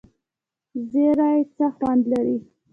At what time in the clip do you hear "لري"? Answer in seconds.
2.11-2.37